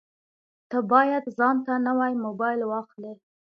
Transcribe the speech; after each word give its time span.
ته 0.69 0.77
باید 0.91 1.23
ځانته 1.37 1.73
نوی 1.87 2.13
مبایل 2.25 2.61
واخلې 2.65 3.13